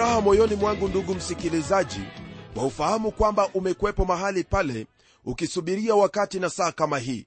furaha 0.00 0.20
moyoni 0.20 0.54
mwangu 0.54 0.88
ndugu 0.88 1.14
msikilizaji 1.14 2.00
kwa 2.54 2.64
ufahamu 2.64 3.12
kwamba 3.12 3.48
umekwepo 3.54 4.04
mahali 4.04 4.44
pale 4.44 4.86
ukisubiria 5.24 5.94
wakati 5.94 6.40
na 6.40 6.50
saa 6.50 6.72
kama 6.72 6.98
hii. 6.98 7.26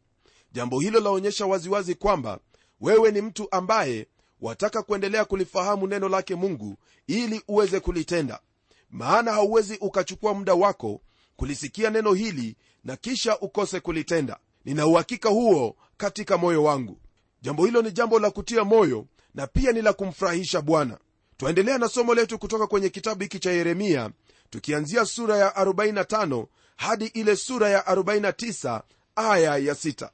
Jambo 0.51 0.79
hilo 0.79 0.99
laonyesha 0.99 1.45
waziwazi 1.45 1.95
kwamba 1.95 2.39
wewe 2.81 3.11
ni 3.11 3.21
mtu 3.21 3.47
ambaye 3.51 4.07
wataka 4.41 4.81
kuendelea 4.83 5.25
kulifahamu 5.25 5.87
neno 5.87 6.09
lake 6.09 6.35
mungu 6.35 6.75
ili 7.07 7.41
uweze 7.47 7.79
kulitenda. 7.79 8.39
Maana 8.91 9.31
hauwezi 9.31 9.77
ukachukua 9.81 10.33
muda 10.33 10.53
wako 10.53 11.01
kulisikia 11.35 11.89
neno 11.89 12.13
hili 12.13 12.55
na 12.83 12.95
kisha 12.95 13.39
ukose 13.39 13.79
kulitenda. 13.79 14.37
Nina 14.65 14.87
uhakika 14.87 15.29
huo 15.29 15.75
katika 15.97 16.37
moyo 16.37 16.63
wangu. 16.63 16.97
Jambo 17.41 17.65
hilo 17.65 17.81
ni 17.81 17.91
jambo 17.91 18.19
la 18.19 18.31
kutia 18.31 18.63
moyo 18.63 19.05
na 19.35 19.47
pia 19.47 19.71
ni 19.71 19.81
la 19.81 19.93
kumfurahisha 19.93 20.61
bwana 20.61 20.97
twaendelea 21.43 21.77
na 21.77 21.87
somo 21.89 22.13
letu 22.13 22.39
kutoka 22.39 22.67
kwenye 22.67 22.89
kitabu 22.89 23.23
hiki 23.23 23.39
cha 23.39 23.51
yeremia 23.51 24.09
tukianzia 24.49 25.05
sura 25.05 25.37
ya 25.37 25.49
45 25.49 26.45
hadi 26.75 27.05
ile 27.05 27.35
sura 27.35 27.69
ya 27.69 27.81
49 27.81 28.81
aya 29.15 29.57
ya 29.57 29.73
6 29.73 30.09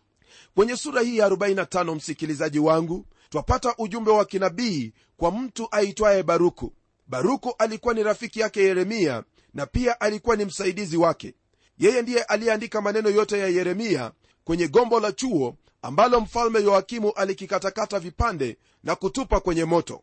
kwenye 0.55 0.77
sura 0.77 1.01
hii 1.01 1.17
ya 1.17 1.29
45 1.29 1.95
msikilizaji 1.95 2.59
wangu 2.59 3.05
twapata 3.29 3.75
ujumbe 3.77 4.11
wa 4.11 4.25
kinabii 4.25 4.93
kwa 5.17 5.31
mtu 5.31 5.67
aitwaye 5.71 6.23
baruku. 6.23 6.73
Baruku 7.07 7.53
alikuwa 7.57 7.93
ni 7.93 8.03
rafiki 8.03 8.39
yake 8.39 8.63
yeremia 8.63 9.23
na 9.53 9.65
pia 9.65 10.01
alikuwa 10.01 10.35
ni 10.35 10.45
msaidizi 10.45 10.97
wake. 10.97 11.33
Yeye 11.77 12.01
ndiye 12.01 12.23
aliyeandika 12.23 12.81
maneno 12.81 13.09
yote 13.09 13.39
ya 13.39 13.47
yeremia 13.47 14.11
kwenye 14.43 14.67
gombo 14.67 14.99
la 14.99 15.11
chuo 15.11 15.55
ambalo 15.81 16.21
mfalme 16.21 16.61
yoakimu 16.63 17.11
alikikatakata 17.11 17.99
vipande 17.99 18.57
na 18.83 18.95
kutupa 18.95 19.39
kwenye 19.39 19.65
moto 19.65 20.01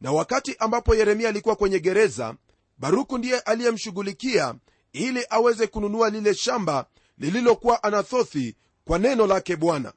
na 0.00 0.12
wakati 0.12 0.56
ambapo 0.58 0.94
yeremia 0.94 1.28
alikuwa 1.28 1.56
kwenye 1.56 1.78
gereza 1.80 2.34
baruku 2.78 3.18
ndiye 3.18 3.38
aliyemshughulikia 3.40 4.54
ili 4.92 5.26
aweze 5.30 5.66
kununua 5.66 6.10
lile 6.10 6.34
shamba 6.34 6.86
lililokuwa 7.18 7.82
anathothi 7.82 8.56
kwa 8.84 8.98
neno 8.98 9.26
lake 9.26 9.56
bwana. 9.56 9.92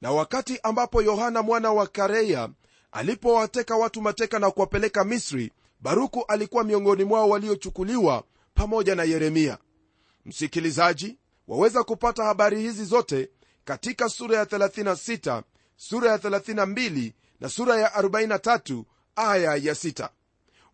Na 0.00 0.12
wakati 0.12 0.58
ambapo 0.62 1.02
yohana 1.02 1.42
mwana 1.42 1.72
wa 1.72 1.86
kareya 1.86 2.48
alipowateka 2.92 3.76
watu 3.76 4.02
mateka 4.02 4.38
na 4.38 4.50
kuwapeleka 4.50 5.04
misri 5.04 5.52
baruku 5.80 6.24
alikuwa 6.28 6.64
miongoni 6.64 7.04
mwao 7.04 7.28
waliochukuliwa 7.28 8.24
pamoja 8.54 8.94
na 8.94 9.04
yeremia. 9.04 9.58
Msikilizaji 10.24 11.18
waweza 11.48 11.82
kupata 11.84 12.24
habari 12.24 12.60
hizi 12.60 12.84
zote 12.84 13.30
katika 13.64 14.08
sura 14.08 14.36
ya 14.38 14.44
36 14.44 15.42
sura 15.76 16.10
ya 16.10 16.16
32 16.16 17.12
na 17.40 17.48
sura 17.48 17.76
ya 17.80 17.88
43 17.88 18.82
aya 19.28 19.56
ya 19.56 19.74
sita. 19.74 20.10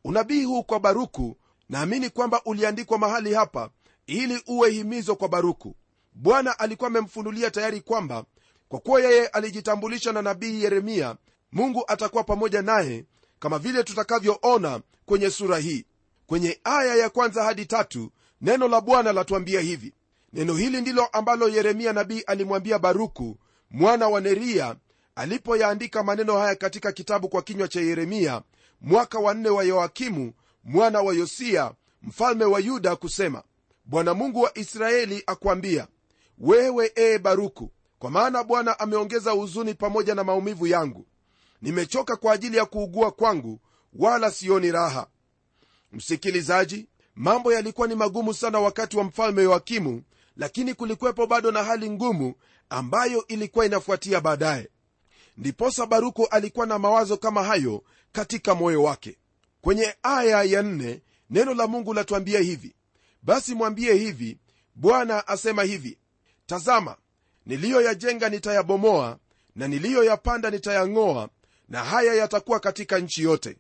unabii 0.04 0.44
huu 0.44 0.62
kwa 0.62 0.80
baruku 0.80 1.36
naamini 1.68 2.10
kwamba 2.10 2.40
uliandikwa 2.44 2.98
mahali 2.98 3.34
hapa 3.34 3.70
ili 4.06 4.42
uwe 4.46 4.70
himizo 4.70 5.16
kwa 5.16 5.28
baruku. 5.28 5.74
Bwana 6.14 6.58
alikuwa 6.58 6.88
amemfunulia 6.88 7.50
tayari 7.50 7.80
kwamba 7.80 8.24
kwa 8.68 8.80
kuwa 8.80 9.00
yeye 9.00 9.26
alijitambulisha 9.26 10.12
na 10.12 10.22
nabii 10.22 10.62
yeremia 10.62 11.16
mungu 11.52 11.84
atakuwa 11.88 12.24
pamoja 12.24 12.62
naye 12.62 13.04
kama 13.38 13.58
vile 13.58 13.84
tutakavyoona 13.84 14.80
kwenye 15.06 15.30
sura 15.30 15.58
hii. 15.58 15.84
Kwenye 16.26 16.60
aya 16.64 16.94
ya 16.96 17.10
kwanza 17.10 17.44
hadi 17.44 17.66
tatu 17.66 18.10
neno 18.40 18.68
la 18.68 18.80
bwana 18.80 19.12
latuambia 19.12 19.60
hivi. 19.60 19.92
Neno 20.32 20.54
hili 20.54 20.80
ndilo 20.80 21.06
ambalo 21.06 21.48
yeremia 21.48 21.92
nabii 21.92 22.20
alimwambia 22.20 22.78
baruku 22.78 23.38
mwana 23.70 24.08
wa 24.08 24.20
neria 24.20 24.76
alipoyaandika 25.16 26.02
maneno 26.02 26.38
haya 26.38 26.54
katika 26.54 26.92
kitabu 26.92 27.28
kwa 27.28 27.42
kinywa 27.42 27.68
cha 27.68 27.80
yeremia 27.80 28.42
mwaka 28.80 29.18
wa 29.18 29.34
nne 29.34 29.48
wa 29.48 29.64
yoakimu 29.64 30.32
mwana 30.64 31.00
wa 31.00 31.14
yosia 31.14 31.72
mfalme 32.02 32.44
wa 32.44 32.60
yuda 32.60 32.96
kusema 32.96 33.42
bwana 33.84 34.14
mungu 34.14 34.40
wa 34.40 34.58
israeli 34.58 35.22
akwambia 35.26 35.86
wewe 36.38 36.92
ee 36.96 37.18
baruku 37.18 37.72
kwa 37.98 38.10
maana 38.10 38.44
bwana 38.44 38.78
ameongeza 38.80 39.30
huzuni 39.30 39.74
pamoja 39.74 40.14
na 40.14 40.24
maumivu 40.24 40.66
yangu. 40.66 41.06
Nimechoka 41.62 42.16
kwa 42.16 42.32
ajili 42.32 42.56
ya 42.56 42.64
kuugua 42.66 43.10
kwangu 43.10 43.60
wala 43.92 44.30
sioni 44.30 44.72
raha. 44.72 45.06
Msikilizaji 45.92 46.88
mambo 47.14 47.52
yalikuwa 47.52 47.88
ni 47.88 47.94
magumu 47.94 48.34
sana 48.34 48.60
wakati 48.60 48.96
wa 48.96 49.04
mfalme 49.04 49.42
yoakimu 49.42 50.02
lakini 50.36 50.74
kulikuwepo 50.74 51.26
bado 51.26 51.50
na 51.50 51.64
hali 51.64 51.90
ngumu 51.90 52.34
ambayo 52.70 53.26
ilikuwa 53.26 53.66
inafuatia 53.66 54.20
baadaye 54.20 54.68
ndiposa 55.36 55.86
baruku 55.86 56.26
alikuwa 56.30 56.66
na 56.66 56.78
mawazo 56.78 57.16
kama 57.16 57.44
hayo 57.44 57.82
katika 58.12 58.54
moyo 58.54 58.82
wake. 58.82 59.18
Kwenye 59.60 59.94
aya 60.02 60.42
ya 60.42 60.62
nne 60.62 61.00
neno 61.30 61.54
la 61.54 61.66
mungu 61.66 61.94
latuambia 61.94 62.40
hivi. 62.40 62.74
Basi 63.22 63.54
mwambie 63.54 63.94
hivi 63.94 64.38
bwana 64.74 65.28
asema 65.28 65.62
hivi 65.62 65.98
tazama 66.46 66.96
niliyoyajenga 67.46 68.28
nitayabomoa 68.28 69.18
na 69.56 69.68
niliyoyapanda 69.68 70.50
nitayang'oa 70.50 71.28
na 71.68 71.84
haya 71.84 72.14
yatakuwa 72.14 72.60
katika 72.60 72.98
nchi 72.98 73.22
yote. 73.22 73.56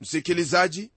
Msikilizaji 0.00 0.90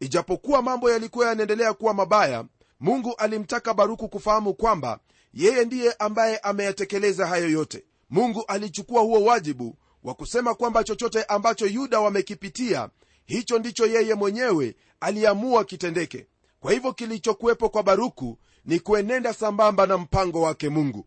ijapokuwa 0.00 0.62
mambo 0.62 0.90
yalikuwa 0.90 1.28
yanaendelea 1.28 1.72
kuwa 1.72 1.94
mabaya 1.94 2.44
mungu 2.80 3.14
alimtaka 3.18 3.74
baruku 3.74 4.08
kufahamu 4.08 4.54
kwamba 4.54 4.98
yeye 5.34 5.64
ndiye 5.64 5.92
ambaye 5.92 6.38
ameyatekeleza 6.38 7.26
hayo 7.26 7.48
yote 7.50 7.84
mungu 8.10 8.44
alichukua 8.48 9.02
huo 9.02 9.24
wajibu 9.24 9.76
wa 10.04 10.14
kusema 10.14 10.54
kwamba 10.54 10.84
chochote 10.84 11.22
ambacho 11.24 11.66
yuda 11.66 12.00
wamekipitia 12.00 12.88
hicho 13.24 13.58
ndicho 13.58 13.86
yeye 13.86 14.14
mwenyewe 14.14 14.76
aliamua 15.00 15.64
kitendeke. 15.64 16.26
Kwa 16.60 16.72
hivyo 16.72 16.92
kilichokuwepo 16.92 17.68
kwa 17.68 17.82
baruku 17.82 18.38
ni 18.64 18.80
kuenenda 18.80 19.32
sambamba 19.32 19.86
na 19.86 19.98
mpango 19.98 20.40
wake 20.40 20.68
mungu. 20.68 21.06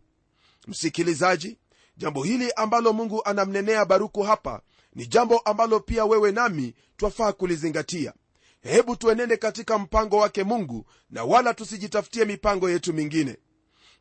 Msikilizaji 0.67 1.57
jambo 1.97 2.23
hili 2.23 2.51
ambalo 2.55 2.93
mungu 2.93 3.21
anamnenea 3.25 3.85
baruku 3.85 4.21
hapa 4.23 4.61
ni 4.95 5.07
jambo 5.07 5.39
ambalo 5.39 5.79
pia 5.79 6.05
wewe 6.05 6.31
nami 6.31 6.73
twafaa 6.97 7.31
kulizingatia. 7.31 8.13
Hebu 8.61 8.95
tuenende 8.95 9.37
katika 9.37 9.77
mpango 9.77 10.17
wake 10.17 10.43
mungu 10.43 10.85
na 11.09 11.23
wala 11.23 11.53
tusijitafutie 11.53 12.25
mipango 12.25 12.69
yetu 12.69 12.93
mingine. 12.93 13.37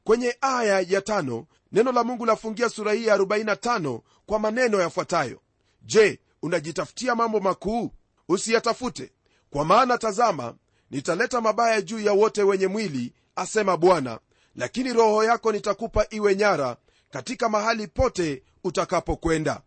Kwenye 0.04 0.36
aya 0.40 0.80
ya 0.88 1.00
tano 1.00 1.46
neno 1.72 1.92
la 1.92 2.04
mungu 2.04 2.26
lafungia 2.26 2.68
sura 2.68 2.92
hii 2.92 3.06
ya 3.06 3.16
45 3.16 4.00
kwa 4.26 4.38
maneno 4.38 4.80
yafuatayo. 4.80 5.40
Je 5.82 6.20
unajitafutia 6.42 7.14
mambo 7.14 7.40
makuu? 7.40 7.90
Usiyatafute. 8.28 9.12
Kwa 9.50 9.64
maana 9.64 9.98
tazama 9.98 10.54
nitaleta 10.90 11.40
mabaya 11.40 11.82
juu 11.82 12.00
ya 12.00 12.12
wote 12.12 12.42
wenye 12.42 12.66
mwili 12.66 13.12
asema 13.36 13.76
bwana. 13.76 14.18
Lakini 14.56 14.92
roho 14.92 15.24
yako 15.24 15.52
nitakupa 15.52 16.06
iwe 16.10 16.36
nyara 16.36 16.76
katika 17.10 17.48
mahali 17.48 17.86
pote 17.86 18.42
utakapokwenda. 18.64 19.60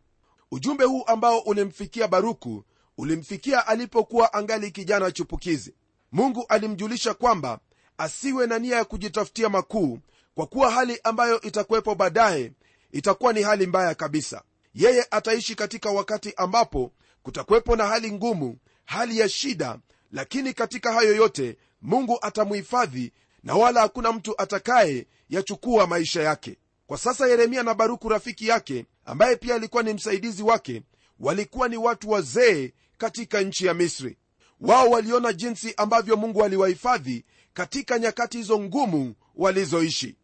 Ujumbe 0.51 0.83
huu 0.83 1.03
ambao 1.07 1.39
ulimfikia 1.39 2.07
baruku 2.07 2.63
ulimfikia 2.97 3.67
alipokuwa 3.67 4.33
angali 4.33 4.71
kijana 4.71 5.11
chupukizi. 5.11 5.73
Mungu 6.11 6.45
alimjulisha 6.49 7.13
kwamba 7.13 7.59
asiwe 7.97 8.47
na 8.47 8.59
nia 8.59 8.75
ya 8.77 8.85
kujitafutia 8.85 9.49
makuu 9.49 9.99
kwa 10.35 10.47
kuwa 10.47 10.71
hali 10.71 10.99
ambayo 11.03 11.41
itakuwepo 11.41 11.95
baadaye 11.95 12.51
itakuwa 12.91 13.33
ni 13.33 13.41
hali 13.41 13.67
mbaya 13.67 13.95
kabisa. 13.95 14.43
Yeye 14.73 15.07
ataishi 15.11 15.55
katika 15.55 15.89
wakati 15.89 16.33
ambapo 16.37 16.91
kutakuwepo 17.23 17.75
na 17.75 17.87
hali 17.87 18.11
ngumu 18.11 18.57
hali 18.85 19.19
ya 19.19 19.29
shida 19.29 19.79
lakini 20.11 20.53
katika 20.53 20.93
hayo 20.93 21.15
yote 21.15 21.57
mungu 21.81 22.17
atamhifadhi 22.21 23.11
na 23.43 23.55
wala 23.55 23.81
hakuna 23.81 24.11
mtu 24.11 24.41
atakaye 24.41 25.07
yachukua 25.29 25.87
maisha 25.87 26.23
yake. 26.23 26.57
Kwa 26.87 26.97
sasa 26.97 27.27
yeremia 27.27 27.63
na 27.63 27.73
baruku 27.73 28.09
rafiki 28.09 28.47
yake 28.47 28.85
ambaye 29.05 29.35
pia 29.35 29.55
alikuwa 29.55 29.83
ni 29.83 29.93
msaidizi 29.93 30.43
wake 30.43 30.81
walikuwa 31.19 31.67
ni 31.69 31.77
watu 31.77 32.09
wazee 32.09 32.73
katika 32.97 33.41
nchi 33.41 33.65
ya 33.65 33.73
misri. 33.73 34.17
Wao 34.61 34.89
waliona 34.89 35.33
jinsi 35.33 35.73
ambavyo 35.77 36.17
mungu 36.17 36.43
aliwahifadhi 36.43 37.25
katika 37.53 37.99
nyakati 37.99 38.37
hizo 38.37 38.59
ngumu 38.59 39.15
walizoishi 39.35 40.15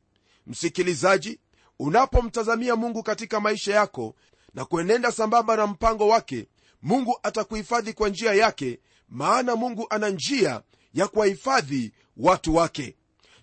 msikilizaji 0.50 1.40
unapomtazamia 1.80 2.75
mungu 2.75 3.04
katika 3.04 3.40
maisha 3.40 3.74
yako 3.75 4.16
na 4.54 4.66
kuenenda 4.66 5.12
sambamba 5.12 5.56
na 5.56 5.68
mpango 5.68 6.07
wake 6.07 6.48
mungu 6.81 7.19
atakuhifadhi 7.24 7.94
kwa 7.94 8.10
njia 8.10 8.34
yake 8.34 8.80
maana 9.10 9.56
mungu 9.56 9.88
ana 9.90 10.10
njia 10.10 10.62
ya 10.94 11.07
kuwahifadhi 11.07 11.92
watu 12.18 12.56
wake. 12.56 12.96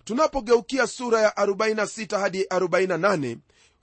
Tunapogeukia 0.03 0.87
sura 0.87 1.21
ya 1.21 1.29
46 1.29 2.19
hadi 2.19 2.43
48 2.43 3.37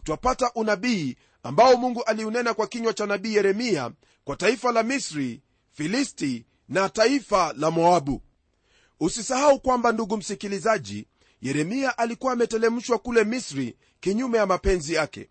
twapata 0.04 0.50
unabii 0.54 1.16
ambao 1.42 1.76
mungu 1.76 2.02
aliunena 2.02 2.54
kwa 2.54 2.66
kinywa 2.66 2.92
cha 2.92 3.06
nabii 3.06 3.34
yeremia 3.34 3.90
kwa 4.24 4.36
taifa 4.36 4.72
la 4.72 4.82
misri 4.82 5.42
filisti 5.72 6.46
na 6.68 6.88
taifa 6.88 7.54
la 7.56 7.70
moabu. 7.70 8.22
Usisahau 9.00 9.60
kwamba 9.60 9.92
ndugu 9.92 10.16
msikilizaji 10.16 11.06
yeremia 11.44 11.98
alikuwa 11.98 12.32
ametelemshwa 12.32 12.98
kule 12.98 13.24
misri 13.24 13.76
kinyume 14.00 14.38
ya 14.38 14.46
mapenzi 14.46 14.94
yake. 14.94 15.28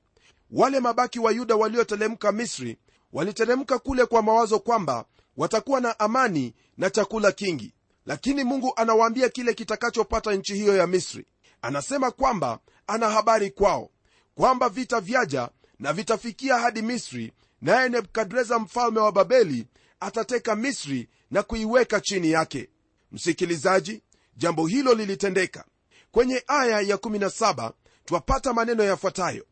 Wale 0.51 0.79
mabaki 0.79 1.19
wa 1.19 1.31
yuda 1.31 1.55
waliotelemka 1.55 2.31
misri 2.31 2.77
waliteremka 3.13 3.79
kule 3.79 4.05
kwa 4.05 4.21
mawazo 4.21 4.59
kwamba 4.59 5.05
watakuwa 5.37 5.81
na 5.81 5.99
amani 5.99 6.53
na 6.77 6.89
chakula 6.89 7.31
kingi. 7.31 7.73
Lakini 8.05 8.43
mungu 8.43 8.73
anawaambia 8.75 9.29
kile 9.29 9.53
kitakachopata 9.53 10.33
nchi 10.33 10.55
hiyo 10.55 10.75
ya 10.77 10.87
misri. 10.87 11.25
Anasema 11.61 12.11
kwamba 12.11 12.59
ana 12.87 13.09
habari 13.09 13.51
kwao 13.51 13.89
kwamba 14.35 14.69
vita 14.69 14.99
vyaja 15.01 15.49
na 15.79 15.93
vitafikia 15.93 16.57
hadi 16.57 16.81
misri 16.81 17.33
naye 17.61 17.89
nebukadreza 17.89 18.59
mfalme 18.59 18.99
wa 18.99 19.11
babeli 19.11 19.67
atateka 19.99 20.55
misri 20.55 21.09
na 21.31 21.43
kuiweka 21.43 22.01
chini 22.01 22.31
yake. 22.31 22.69
Msikilizaji 23.11 24.01
jambo 24.37 24.67
hilo 24.67 24.93
lilitendeka 24.93 25.65
kwenye 26.13 26.43
aya 26.47 26.81
ya 26.81 26.95
17 26.95 27.71
twapata 28.05 28.53
maneno 28.53 28.83
yafuatayo. 28.83 29.45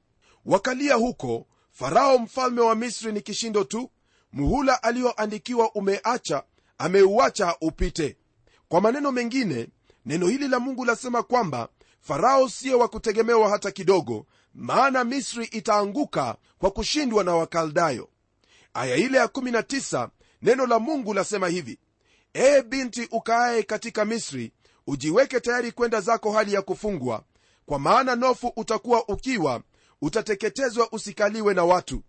Wakalia 0.46 0.96
huko 0.96 1.48
farao 1.72 2.18
mfalme 2.20 2.62
wa 2.62 2.76
misri 2.76 3.12
ni 3.12 3.22
kishindo 3.22 3.64
tu. 3.64 3.92
Muhula 4.34 4.84
aliyoandikiwa 4.84 5.72
umeacha 5.72 6.44
ameuacha 6.78 7.56
upite. 7.62 8.18
Kwa 8.68 8.82
maneno 8.82 9.12
mengine 9.12 9.68
neno 10.06 10.28
hili 10.28 10.48
la 10.48 10.60
mungu 10.60 10.86
lasema 10.86 11.24
kwamba 11.24 11.70
farao 12.02 12.50
siyo 12.50 12.80
wa 12.80 12.88
kutegemewa 12.88 13.50
hata 13.50 13.72
kidogo 13.72 14.26
maana 14.54 15.04
misri 15.04 15.46
itaanguka 15.46 16.36
kwa 16.58 16.72
kushindwa 16.72 17.24
na 17.24 17.36
wakaldayo. 17.36 18.10
Aya 18.74 18.96
ile 18.96 19.18
ya 19.18 19.26
19 19.26 20.10
neno 20.42 20.66
la 20.66 20.80
mungu 20.80 21.14
lasema 21.14 21.48
hivi 21.48 21.80
ee 22.36 22.62
binti 22.62 23.08
ukaaye 23.12 23.64
katika 23.64 24.06
misri 24.06 24.52
ujiweke 24.88 25.40
tayari 25.40 25.72
kwenda 25.72 26.02
zako 26.02 26.32
hali 26.32 26.54
ya 26.54 26.62
kufungwa. 26.62 27.24
Kwa 27.66 27.80
maana 27.80 28.16
nofu 28.16 28.54
utakuwa 28.56 29.08
ukiwa 29.08 29.62
utateketezwa 30.02 30.88
usikaliwe 30.92 31.54
na 31.54 31.64
watu. 31.66 32.04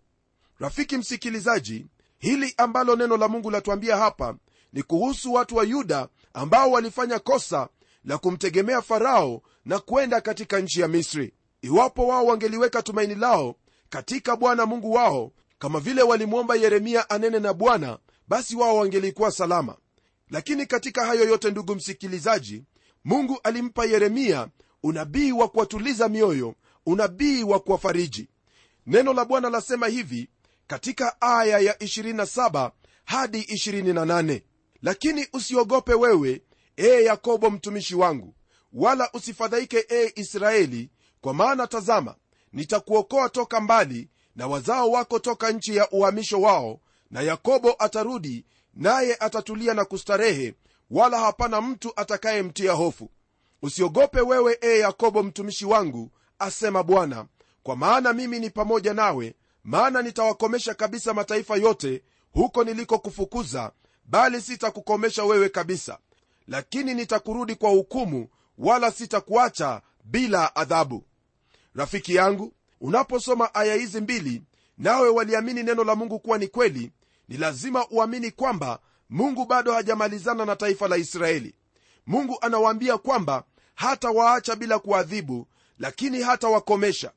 Rafiki 0.58 0.96
msikilizaji 0.98 1.86
hili 2.18 2.54
ambalo 2.56 2.96
neno 2.96 3.16
la 3.16 3.28
mungu 3.28 3.50
latuambia 3.50 3.96
hapa 3.96 4.36
ni 4.72 4.82
kuhusu 4.82 5.32
watu 5.32 5.56
wa 5.56 5.64
yuda 5.64 6.08
ambao 6.34 6.70
walifanya 6.70 7.18
kosa 7.18 7.68
la 8.04 8.18
kumtegemea 8.18 8.82
farao 8.82 9.42
na 9.64 9.78
kwenda 9.78 10.20
katika 10.20 10.58
nchi 10.60 10.80
ya 10.80 10.88
misri. 10.88 11.32
Iwapo 11.62 12.06
wao 12.06 12.26
wangeliweka 12.26 12.82
tumaini 12.82 13.14
lao 13.14 13.54
katika 13.88 14.36
bwana 14.36 14.66
mungu 14.66 14.92
wao 14.92 15.32
kama 15.58 15.80
vile 15.80 16.02
walimwomba 16.02 16.54
yeremia 16.56 17.10
anene 17.10 17.38
na 17.38 17.52
bwana 17.54 17.98
basi 18.28 18.56
wao 18.56 18.76
wangelikuwa 18.76 19.30
salama 19.30 19.76
lakini 20.32 20.66
katika 20.66 21.06
hayo 21.06 21.24
yote 21.24 21.50
ndugu 21.50 21.74
msikilizaji 21.74 22.64
mungu 23.04 23.40
alimpa 23.44 23.84
yeremia 23.84 24.48
unabii 24.82 25.32
wa 25.32 25.48
kuwatuliza 25.48 26.08
mioyo 26.08 26.54
unabii 26.86 27.42
wa 27.42 27.60
kuwafariji. 27.60 28.28
Neno 28.86 29.12
la 29.12 29.24
bwana 29.24 29.50
lasema 29.50 29.86
hivi 29.86 30.28
katika 30.66 31.20
aya 31.20 31.58
ya 31.58 31.72
27 31.72 32.70
hadi 33.04 33.40
28 33.40 34.40
lakini 34.82 35.26
usiogope 35.32 35.94
wewe 35.94 36.42
ee 36.78 37.04
yakobo 37.04 37.50
mtumishi 37.50 37.94
wangu 37.94 38.34
wala 38.72 39.10
usifadhaike 39.12 39.86
ee 39.90 40.12
israeli 40.14 40.90
kwa 41.20 41.34
maana 41.34 41.66
tazama 41.66 42.14
nitakuokoa 42.52 43.28
toka 43.28 43.60
mbali 43.60 44.08
na 44.36 44.46
wazao 44.46 44.90
wako 44.90 45.18
toka 45.18 45.50
nchi 45.50 45.76
ya 45.76 45.90
uhamisho 45.90 46.40
wao 46.40 46.80
na 47.10 47.20
yakobo 47.20 47.74
atarudi 47.78 48.44
naye 48.74 49.16
atatulia 49.20 49.74
na 49.74 49.84
kustarehe 49.84 50.54
wala 50.90 51.18
hapana 51.20 51.60
mtu 51.60 51.92
atakayemtia 51.96 52.72
hofu. 52.72 53.10
Usiogope 53.62 54.20
wewe 54.20 54.58
ee 54.62 54.78
yakobo 54.78 55.22
mtumishi 55.22 55.66
wangu 55.66 56.10
asema 56.38 56.82
bwana 56.82 57.26
kwa 57.62 57.76
maana 57.76 58.12
mimi 58.12 58.38
ni 58.38 58.50
pamoja 58.50 58.94
nawe 58.94 59.34
maana 59.64 60.02
nitawakomesha 60.02 60.74
kabisa 60.74 61.14
mataifa 61.14 61.56
yote 61.56 62.02
huko 62.32 62.64
nilikokufukuza 62.64 63.72
bali 64.04 64.40
sitakukomesha 64.40 65.24
wewe 65.24 65.48
kabisa. 65.48 65.98
Lakini 66.48 66.94
nitakurudi 66.94 67.54
kwa 67.54 67.70
hukumu 67.70 68.28
wala 68.58 68.90
sitakuacha 68.90 69.82
bila 70.04 70.56
adhabu. 70.56 71.04
Rafiki 71.74 72.14
yangu 72.14 72.52
unaposoma 72.80 73.54
aya 73.54 73.74
hizi 73.74 74.00
mbili 74.00 74.42
nawe 74.78 75.08
waliamini 75.08 75.62
neno 75.62 75.84
la 75.84 75.94
mungu 75.94 76.18
kuwa 76.20 76.38
ni 76.38 76.48
kweli 76.48 76.90
ni 77.28 77.36
lazima 77.36 77.86
uamini 77.90 78.30
kwamba 78.30 78.78
mungu 79.10 79.46
bado 79.46 79.72
hajamalizana 79.72 80.44
na 80.44 80.56
taifa 80.56 80.88
la 80.88 80.96
israeli. 80.96 81.54
Mungu 82.06 82.38
anawaambia 82.40 82.98
kwamba 82.98 83.44
hata 83.74 84.10
waacha 84.10 84.56
bila 84.56 84.78
kuadhibu 84.78 85.46
lakini 85.78 86.22
hata 86.22 86.48
wakomesha 86.48 87.12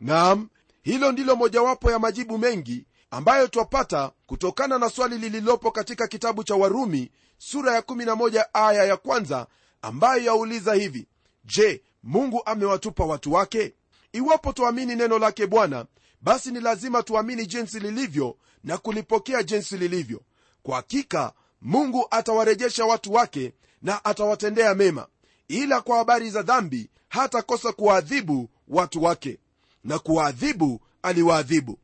naam 0.00 0.48
hilo 0.82 1.12
ndilo 1.12 1.36
mojawapo 1.36 1.90
ya 1.90 1.98
majibu 1.98 2.38
mengi 2.38 2.86
ambayo 3.10 3.46
twapata 3.48 4.12
kutokana 4.26 4.78
na 4.78 4.90
swali 4.90 5.18
lililopo 5.18 5.70
katika 5.70 6.06
kitabu 6.06 6.44
cha 6.44 6.54
warumi 6.54 7.10
sura 7.38 7.74
ya 7.74 7.80
11 7.80 8.44
aya 8.52 8.84
ya 8.84 8.96
kwanza 8.96 9.46
ambayo 9.82 10.22
yauliza 10.24 10.74
hivi 10.74 11.08
je 11.44 11.82
mungu 12.02 12.42
amewatupa 12.46 13.04
watu 13.04 13.32
wake? 13.32 13.74
Iwapo 14.12 14.52
twamini 14.52 14.94
neno 14.96 15.18
lake 15.18 15.46
bwana 15.46 15.86
basi 16.20 16.50
ni 16.50 16.60
lazima 16.60 17.02
tuamini 17.02 17.46
jinsi 17.46 17.80
lilivyo 17.80 18.36
na 18.64 18.78
kulipokea 18.78 19.42
jinsi 19.42 19.76
lilivyo. 19.76 20.20
Kwa 20.62 20.76
hakika 20.76 21.32
mungu 21.62 22.06
atawarejesha 22.10 22.84
watu 22.84 23.12
wake 23.12 23.52
na 23.82 24.04
atawatendea 24.04 24.74
mema. 24.74 25.06
Ila 25.48 25.80
kwa 25.80 25.96
habari 25.98 26.30
za 26.30 26.42
dhambi 26.42 26.90
hatakosa 27.08 27.72
kuwaadhibu 27.72 28.50
watu 28.68 29.02
wake. 29.02 29.38
Na 29.84 29.98
kuwaadhibu 29.98 30.80
aliwaadhibu. 31.02 31.78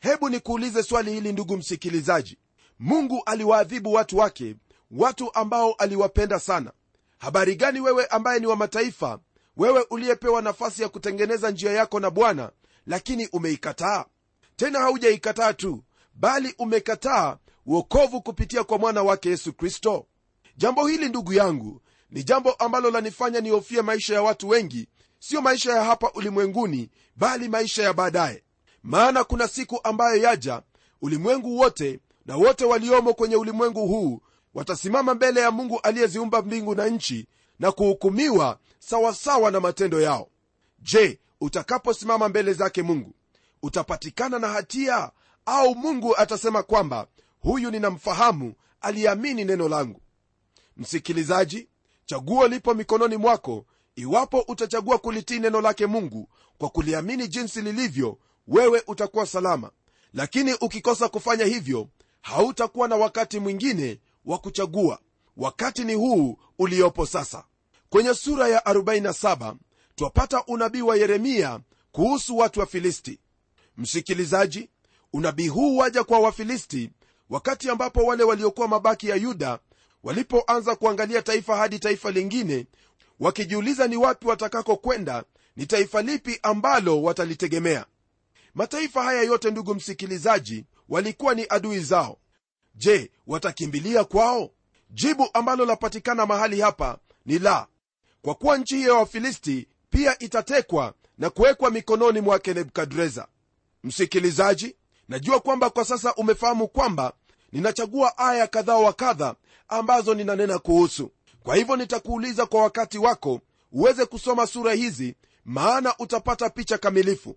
Hebu 0.00 0.28
nikuulize 0.28 0.82
swali 0.82 1.12
hili 1.12 1.32
ndugu 1.32 1.56
msikilizaji. 1.56 2.38
Mungu 2.78 3.22
aliwaadhibu 3.26 3.92
watu 3.92 4.18
wake 4.18 4.56
watu 4.90 5.34
ambao 5.34 5.72
aliwapenda 5.72 6.38
sana. 6.38 6.72
Habari 7.18 7.54
gani 7.56 7.80
wewe 7.80 8.06
ambaye 8.06 8.40
ni 8.40 8.46
wa 8.46 8.56
mataifa 8.56 9.18
wewe 9.56 9.86
uliyepewa 9.90 10.42
nafasi 10.42 10.82
ya 10.82 10.88
kutengeneza 10.88 11.50
njia 11.50 11.72
yako 11.72 12.00
na 12.00 12.10
bwana 12.10 12.50
lakini 12.88 13.28
umeikataa? 13.32 14.04
Tena 14.56 14.78
haujaikataa 14.78 15.52
tu 15.52 15.84
bali 16.14 16.54
umekataa 16.58 17.38
uokovu 17.66 18.22
kupitia 18.22 18.64
kwa 18.64 18.78
mwana 18.78 19.02
wake 19.02 19.28
yesu 19.28 19.52
kristo. 19.52 20.06
Jambo 20.56 20.86
hili 20.86 21.08
ndugu 21.08 21.32
yangu 21.32 21.82
ni 22.10 22.24
jambo 22.24 22.52
ambalo 22.52 22.90
lanifanya 22.90 23.40
nihofie 23.40 23.82
maisha 23.82 24.14
ya 24.14 24.22
watu 24.22 24.48
wengi 24.48 24.88
siyo 25.18 25.42
maisha 25.42 25.72
ya 25.72 25.84
hapa 25.84 26.10
ulimwenguni 26.14 26.90
bali 27.16 27.48
maisha 27.48 27.82
ya 27.82 27.92
baadaye. 27.92 28.42
Maana 28.82 29.24
kuna 29.24 29.48
siku 29.48 29.80
ambayo 29.84 30.22
yaja 30.22 30.62
ulimwengu 31.02 31.58
wote 31.58 32.00
na 32.26 32.36
wote 32.36 32.64
waliomo 32.64 33.14
kwenye 33.14 33.36
ulimwengu 33.36 33.86
huu 33.86 34.20
watasimama 34.54 35.14
mbele 35.14 35.40
ya 35.40 35.50
mungu 35.50 35.80
aliyeziumba 35.80 36.42
mbingu 36.42 36.74
na 36.74 36.86
nchi 36.86 37.26
na 37.58 37.72
kuhukumiwa 37.72 38.58
sawasawa 38.78 39.50
na 39.50 39.60
matendo 39.60 40.00
yao. 40.00 40.28
Je 40.78 41.18
utakaposimama 41.40 42.28
mbele 42.28 42.52
zake 42.52 42.82
mungu 42.82 43.14
utapatikana 43.62 44.38
na 44.38 44.48
hatia 44.48 45.10
au 45.46 45.74
mungu 45.74 46.16
atasema 46.16 46.62
kwamba 46.62 47.06
huyu 47.40 47.70
ninamfahamu 47.70 48.54
aliamini 48.80 49.44
neno 49.44 49.68
langu. 49.68 50.00
Msikilizaji 50.76 51.68
chaguo 52.06 52.48
lipo 52.48 52.74
mikononi 52.74 53.16
mwako 53.16 53.66
iwapo 53.96 54.40
utachagua 54.48 54.98
kulitii 54.98 55.38
neno 55.38 55.60
lake 55.60 55.86
mungu 55.86 56.28
kwa 56.58 56.68
kuliamini 56.68 57.28
jinsi 57.28 57.62
lilivyo 57.62 58.18
wewe 58.48 58.82
utakuwa 58.86 59.26
salama. 59.26 59.70
Lakini 60.12 60.54
ukikosa 60.60 61.08
kufanya 61.08 61.44
hivyo 61.44 61.88
hautakuwa 62.22 62.88
na 62.88 62.96
wakati 62.96 63.40
mwingine 63.40 64.00
wa 64.24 64.38
kuchagua 64.38 64.98
wakati 65.36 65.84
ni 65.84 65.94
huu 65.94 66.38
uliopo 66.58 67.06
sasa. 67.06 67.44
Kwenye 67.90 68.14
sura 68.14 68.48
ya 68.48 68.60
47 68.60 69.54
twapata 70.02 70.44
unabii 70.46 70.82
wa 70.82 70.96
yeremia 70.96 71.60
kuhusu 71.92 72.36
watu 72.38 72.60
wa 72.60 72.66
filisti. 72.66 73.18
Msikilizaji 73.76 74.70
unabii 75.12 75.48
huu 75.48 75.76
waja 75.76 76.04
kwa 76.04 76.18
wafilisti 76.18 76.90
wakati 77.30 77.70
ambapo 77.70 78.00
wale 78.04 78.22
waliokuwa 78.24 78.68
mabaki 78.68 79.08
ya 79.08 79.16
yuda 79.16 79.58
walipoanza 80.02 80.76
kuangalia 80.76 81.22
taifa 81.22 81.56
hadi 81.56 81.78
taifa 81.78 82.10
lingine 82.10 82.66
wakijiuliza 83.20 83.86
ni 83.88 83.96
wapi 83.96 84.26
watakakokwenda 84.26 85.24
ni 85.56 85.66
taifa 85.66 86.02
lipi 86.02 86.38
ambalo 86.42 87.02
watalitegemea. 87.02 87.86
Mataifa 88.54 89.02
haya 89.02 89.22
yote 89.22 89.50
ndugu 89.50 89.74
msikilizaji 89.74 90.64
walikuwa 90.88 91.34
ni 91.34 91.46
adui 91.48 91.80
zao. 91.80 92.18
Je 92.74 93.10
watakimbilia 93.26 94.04
kwao? 94.04 94.50
Jibu 94.90 95.28
ambalo 95.32 95.64
lapatikana 95.64 96.26
mahali 96.26 96.60
hapa 96.60 96.98
ni 97.26 97.38
la. 97.38 97.66
Kwa 98.22 98.34
kuwa 98.34 98.58
nchi 98.58 98.76
hiyo 98.76 98.88
ya 98.88 98.94
wafilisti 98.94 99.68
pia 99.98 100.18
itatekwa 100.18 100.94
na 101.18 101.30
kuwekwa 101.30 101.70
mikononi 101.70 102.20
mwake 102.20 102.54
nebukadreza. 102.54 103.26
Msikilizaji 103.84 104.76
najua 105.08 105.40
kwamba 105.40 105.70
kwa 105.70 105.84
sasa 105.84 106.14
umefahamu 106.14 106.68
kwamba 106.68 107.12
ninachagua 107.52 108.18
aya 108.18 108.46
kadha 108.46 108.74
wa 108.74 108.92
kadha 108.92 109.34
ambazo 109.68 110.14
ninanena 110.14 110.58
kuhusu. 110.58 111.10
Kwa 111.42 111.56
hivyo 111.56 111.76
nitakuuliza 111.76 112.46
kwa 112.46 112.62
wakati 112.62 112.98
wako 112.98 113.40
uweze 113.72 114.06
kusoma 114.06 114.46
sura 114.46 114.72
hizi 114.72 115.14
maana 115.44 115.94
utapata 115.98 116.50
picha 116.50 116.78
kamilifu. 116.78 117.36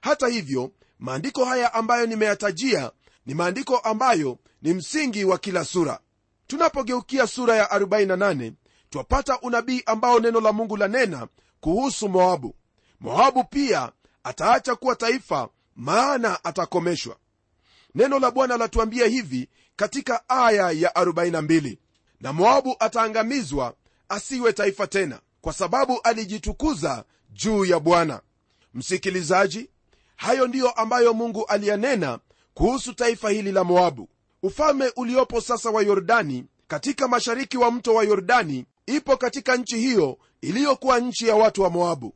Hata 0.00 0.28
hivyo 0.28 0.70
maandiko 0.98 1.44
haya 1.44 1.74
ambayo 1.74 2.06
nimeyatajia 2.06 2.90
ni 3.26 3.34
maandiko 3.34 3.78
ambayo 3.78 4.38
ni 4.62 4.74
msingi 4.74 5.24
wa 5.24 5.38
kila 5.38 5.64
sura. 5.64 6.00
Tunapogeukia 6.46 7.26
sura 7.26 7.56
ya 7.56 7.64
48 7.66 8.52
twapata 8.90 9.40
unabii 9.40 9.82
ambao 9.86 10.20
neno 10.20 10.40
la 10.40 10.52
mungu 10.52 10.76
lanena 10.76 11.28
kuhusu 11.60 12.08
moabu. 12.08 12.54
Moabu 13.00 13.44
pia 13.44 13.92
ataacha 14.24 14.74
kuwa 14.74 14.96
taifa 14.96 15.48
maana 15.76 16.44
atakomeshwa. 16.44 17.16
Neno 17.94 18.18
la 18.18 18.30
bwana 18.30 18.56
latuambia 18.56 19.06
hivi 19.06 19.48
katika 19.76 20.28
aya 20.28 20.70
ya 20.70 20.90
42 20.90 21.76
na 22.20 22.32
moabu 22.32 22.76
ataangamizwa 22.78 23.74
asiwe 24.08 24.52
taifa 24.52 24.86
tena 24.86 25.20
kwa 25.40 25.52
sababu 25.52 26.00
alijitukuza 26.00 27.04
juu 27.32 27.64
ya 27.64 27.80
bwana. 27.80 28.20
Msikilizaji 28.74 29.70
hayo 30.16 30.46
ndiyo 30.46 30.70
ambayo 30.70 31.14
mungu 31.14 31.44
aliyanena 31.46 32.18
kuhusu 32.54 32.94
taifa 32.94 33.30
hili 33.30 33.52
la 33.52 33.64
moabu. 33.64 34.08
Ufalme 34.42 34.92
uliopo 34.96 35.40
sasa 35.40 35.70
wa 35.70 35.82
yordani 35.82 36.44
katika 36.68 37.08
mashariki 37.08 37.56
wa 37.58 37.70
mto 37.70 37.94
wa 37.94 38.04
yordani 38.04 38.66
ipo 38.86 39.16
katika 39.16 39.56
nchi 39.56 39.78
hiyo 39.78 40.18
iliyokuwa 40.40 41.00
nchi 41.00 41.28
ya 41.28 41.36
watu 41.36 41.62
wa 41.62 41.70
moabu. 41.70 42.14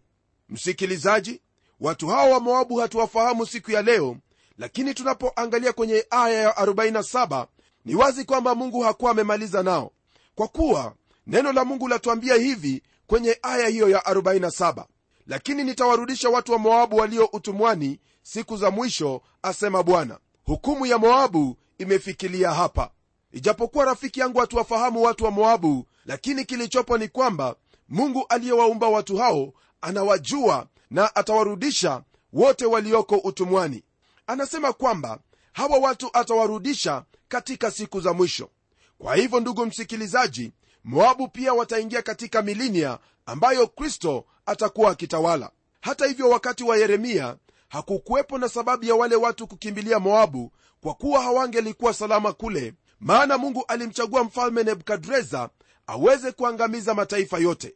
Msikilizaji 0.48 1.40
watu 1.80 2.08
hawa 2.08 2.24
wa 2.24 2.40
moabu 2.40 2.76
hatuwafahamu 2.76 3.46
siku 3.46 3.70
ya 3.70 3.82
leo 3.82 4.16
lakini 4.58 4.94
tunapoangalia 4.94 5.72
kwenye 5.72 6.06
aya 6.10 6.42
ya 6.42 6.50
47 6.50 7.46
ni 7.84 7.94
wazi 7.94 8.24
kwamba 8.24 8.54
mungu 8.54 8.80
hakuwa 8.80 9.10
amemaliza 9.10 9.62
nao. 9.62 9.92
Kwa 10.34 10.48
kuwa 10.48 10.94
neno 11.26 11.52
la 11.52 11.64
mungu 11.64 11.88
latuambia 11.88 12.34
hivi 12.34 12.82
kwenye 13.06 13.38
aya 13.42 13.68
hiyo 13.68 13.88
ya 13.88 13.98
47 14.00 14.84
lakini 15.26 15.64
nitawarudisha 15.64 16.28
watu 16.28 16.52
wa 16.52 16.58
moabu 16.58 16.96
walio 16.96 17.24
utumwani 17.32 18.00
siku 18.22 18.56
za 18.56 18.70
mwisho 18.70 19.22
asema 19.42 19.82
bwana. 19.82 20.18
Hukumu 20.44 20.86
ya 20.86 20.98
moabu 20.98 21.56
imefikilia 21.78 22.50
hapa. 22.50 22.90
Ijapokuwa 23.32 23.84
rafiki 23.84 24.20
yangu 24.20 24.38
hatuwafahamu 24.40 25.02
watu 25.02 25.24
wa 25.24 25.30
moabu 25.30 25.86
lakini 26.06 26.44
kilichopo 26.44 26.98
ni 26.98 27.08
kwamba 27.08 27.56
mungu 27.88 28.24
aliyewaumba 28.28 28.88
watu 28.88 29.16
hao 29.16 29.52
anawajua 29.80 30.66
na 30.90 31.16
atawarudisha 31.16 32.02
wote 32.32 32.66
walioko 32.66 33.16
utumwani. 33.16 33.82
Anasema 34.26 34.72
kwamba 34.72 35.18
hawa 35.52 35.78
watu 35.78 36.10
atawarudisha 36.12 37.04
katika 37.28 37.70
siku 37.70 38.00
za 38.00 38.12
mwisho. 38.12 38.50
Kwa 38.98 39.16
hivyo 39.16 39.40
ndugu 39.40 39.66
msikilizaji 39.66 40.52
moabu 40.84 41.28
pia 41.28 41.54
wataingia 41.54 42.02
katika 42.02 42.42
milinia 42.42 42.98
ambayo 43.26 43.66
kristo 43.66 44.24
atakuwa 44.46 44.90
akitawala. 44.90 45.50
Hata 45.80 46.06
hivyo 46.06 46.28
wakati 46.30 46.64
wa 46.64 46.76
yeremia 46.76 47.36
hakukuwepo 47.68 48.38
na 48.38 48.48
sababu 48.48 48.84
ya 48.84 48.94
wale 48.94 49.16
watu 49.16 49.46
kukimbilia 49.46 49.98
moabu 49.98 50.52
kwa 50.80 50.94
kuwa 50.94 51.22
hawangelikuwa 51.22 51.94
salama 51.94 52.32
kule 52.32 52.74
maana 53.00 53.38
mungu 53.38 53.64
alimchagua 53.68 54.24
mfalme 54.24 54.64
nebukadreza 54.64 55.50
aweze 55.86 56.32
kuangamiza 56.32 56.94
mataifa 56.94 57.38
yote. 57.38 57.74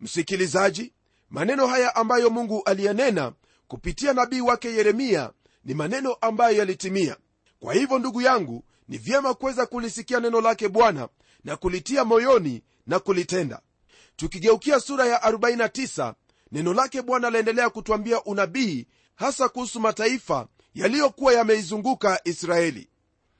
Msikilizaji 0.00 0.92
maneno 1.30 1.66
haya 1.66 1.96
ambayo 1.96 2.30
mungu 2.30 2.62
aliyanena 2.64 3.32
kupitia 3.68 4.12
nabii 4.12 4.40
wake 4.40 4.68
yeremia 4.74 5.30
ni 5.64 5.74
maneno 5.74 6.12
ambayo 6.20 6.56
yalitimia. 6.56 7.16
Kwa 7.60 7.74
hivyo 7.74 7.98
ndugu 7.98 8.22
yangu 8.22 8.64
ni 8.88 8.98
vyema 8.98 9.34
kuweza 9.34 9.66
kulisikia 9.66 10.20
neno 10.20 10.40
lake 10.40 10.68
bwana 10.68 11.08
na 11.44 11.56
kulitia 11.56 12.04
moyoni 12.04 12.62
na 12.86 12.98
kulitenda. 12.98 13.60
Tukigeukia 14.16 14.80
sura 14.80 15.06
ya 15.06 15.18
49 15.18 16.14
neno 16.52 16.74
lake 16.74 17.02
bwana 17.02 17.30
laendelea 17.30 17.70
kutwambia 17.70 18.22
unabii 18.24 18.86
hasa 19.14 19.48
kuhusu 19.48 19.80
mataifa 19.80 20.48
yaliyokuwa 20.74 21.32
yameizunguka 21.32 22.20
israeli. 22.24 22.88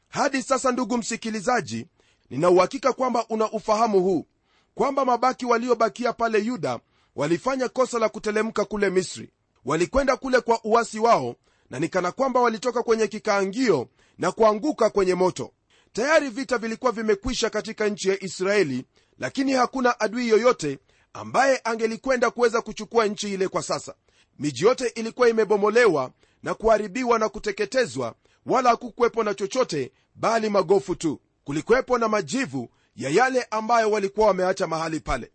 Hadi 0.09 0.43
sasa 0.43 0.73
ndugu 0.73 0.99
msikilizaji 0.99 1.87
ninauhakika 2.33 2.93
kwamba 2.93 3.27
una 3.29 3.51
ufahamu 3.51 4.01
huu 4.01 4.27
kwamba 4.75 5.05
mabaki 5.05 5.47
waliobakia 5.47 6.13
pale 6.13 6.39
yuda 6.39 6.81
walifanya 7.17 7.69
kosa 7.69 7.99
la 7.99 8.09
kutelemka 8.09 8.65
kule 8.65 8.91
misri. 8.91 9.31
Walikwenda 9.65 10.17
kule 10.17 10.41
kwa 10.41 10.65
uwasi 10.65 10.99
wao 10.99 11.35
na 11.71 11.79
nikana 11.79 12.13
kwamba 12.13 12.41
walitoka 12.41 12.83
kwenye 12.83 13.07
kikaangio 13.07 13.89
na 14.19 14.33
kuanguka 14.33 14.91
kwenye 14.91 15.15
moto. 15.15 15.53
Tayari 15.93 16.29
vita 16.31 16.59
vilikuwa 16.59 16.93
vimekwisha 16.93 17.51
katika 17.51 17.89
nchi 17.89 18.09
ya 18.09 18.25
israeli 18.25 18.85
lakini 19.19 19.53
hakuna 19.53 20.01
adui 20.01 20.29
yoyote 20.29 20.79
ambaye 21.13 21.61
angelikwenda 21.65 22.31
kuweza 22.31 22.61
kuchukua 22.63 23.07
nchi 23.07 23.35
ile 23.35 23.49
kwa 23.49 23.63
sasa. 23.63 23.95
Miji 24.39 24.65
yote 24.65 24.87
ilikuwa 24.87 25.29
imebomolewa 25.29 26.11
na 26.43 26.55
kuharibiwa 26.55 27.19
na 27.19 27.29
kuteketezwa 27.29 28.15
wala 28.47 28.71
hakukuwepo 28.71 29.23
na 29.25 29.35
chochote 29.35 29.93
bali 30.15 30.51
magofu 30.51 30.95
tu 30.95 31.21
kulikuwepo 31.45 31.99
na 31.99 32.09
majivu 32.09 32.69
ya 32.97 33.11
yale 33.11 33.47
ambayo 33.51 33.91
walikuwa 33.91 34.27
wameacha 34.27 34.67
mahali 34.67 35.01
pale. 35.01 35.31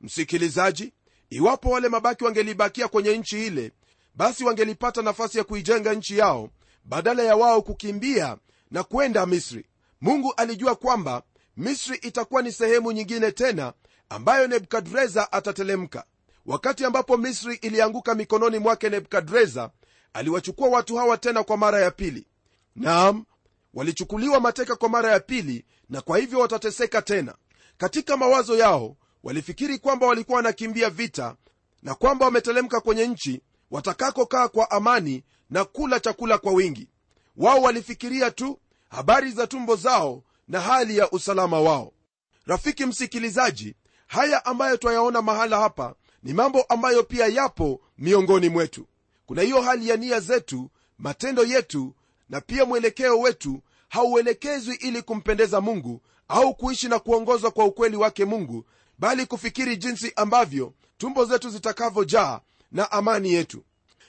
Msikilizaji 0.00 0.92
iwapo 1.30 1.70
wale 1.70 1.88
mabaki 1.88 2.24
wangelibakia 2.24 2.88
kwenye 2.88 3.18
nchi 3.18 3.46
ile 3.46 3.72
basi 4.14 4.44
wangelipata 4.44 5.02
nafasi 5.02 5.38
ya 5.38 5.44
kuijenga 5.44 5.94
nchi 5.94 6.18
yao 6.18 6.50
badala 6.84 7.22
ya 7.22 7.36
wao 7.36 7.62
kukimbia 7.62 8.36
na 8.70 8.82
kwenda 8.84 9.26
misri. 9.26 9.66
Mungu 10.00 10.34
alijua 10.36 10.74
kwamba 10.76 11.22
misri 11.56 11.96
itakuwa 11.96 12.42
ni 12.42 12.52
sehemu 12.52 12.92
nyingine 12.92 13.32
tena 13.32 13.72
ambayo 14.08 14.46
nebukadreza 14.46 15.32
atatelemka. 15.32 16.04
Wakati 16.46 16.84
ambapo 16.84 17.16
misri 17.16 17.54
ilianguka 17.54 18.14
mikononi 18.14 18.58
mwake 18.58 18.88
nebukadreza 18.90 19.70
aliwachukua 20.12 20.68
watu 20.68 20.96
hawa 20.96 21.16
tena 21.18 21.42
kwa 21.44 21.56
mara 21.56 21.80
ya 21.80 21.90
pili. 21.90 22.26
Naam 22.76 23.24
walichukuliwa 23.74 24.40
mateka 24.40 24.76
kwa 24.76 24.88
mara 24.88 25.10
ya 25.12 25.20
pili 25.20 25.64
na 25.90 26.00
kwa 26.00 26.18
hivyo 26.18 26.38
watateseka 26.40 27.02
tena. 27.02 27.34
Katika 27.78 28.16
mawazo 28.16 28.56
yao 28.56 28.96
walifikiri 29.22 29.78
kwamba 29.78 30.06
walikuwa 30.06 30.36
wanakimbia 30.36 30.90
vita 30.90 31.36
na 31.82 31.94
kwamba 31.94 32.24
wametelemka 32.24 32.80
kwenye 32.80 33.06
nchi 33.06 33.40
watakakokaa 33.70 34.48
kwa 34.48 34.70
amani 34.70 35.24
na 35.50 35.64
kula 35.64 36.00
chakula 36.00 36.38
kwa 36.38 36.52
wingi. 36.52 36.88
Wao 37.36 37.62
walifikiria 37.62 38.30
tu 38.30 38.58
habari 38.88 39.30
za 39.32 39.46
tumbo 39.46 39.76
zao 39.76 40.22
na 40.48 40.60
hali 40.60 40.96
ya 40.98 41.10
usalama 41.10 41.60
wao. 41.60 41.92
Rafiki 42.46 42.86
msikilizaji 42.86 43.74
haya 44.06 44.44
ambayo 44.44 44.76
twayaona 44.76 45.22
mahala 45.22 45.58
hapa 45.60 45.94
ni 46.22 46.32
mambo 46.32 46.62
ambayo 46.62 47.02
pia 47.02 47.26
yapo 47.26 47.80
miongoni 47.98 48.48
mwetu. 48.48 48.86
Kuna 49.26 49.42
hiyo 49.42 49.60
hali 49.60 49.88
ya 49.88 49.96
nia 49.96 50.20
zetu 50.20 50.70
matendo 50.98 51.44
yetu 51.44 51.94
na 52.28 52.40
pia 52.40 52.64
mwelekeo 52.64 53.20
wetu 53.20 53.60
hauelekezwi 53.88 54.74
ili 54.74 55.02
kumpendeza 55.02 55.60
mungu 55.60 56.00
au 56.28 56.54
kuishi 56.54 56.88
na 56.88 56.98
kuongozwa 56.98 57.50
kwa 57.50 57.64
ukweli 57.64 57.96
wake 57.96 58.24
mungu 58.24 58.64
bali 58.98 59.26
kufikiri 59.26 59.76
jinsi 59.76 60.12
ambavyo 60.16 60.72
tumbo 60.98 61.24
zetu 61.24 61.50
zitakavyojaa 61.50 62.40
na 62.72 62.92
amani 62.92 63.32
yetu. 63.32 63.64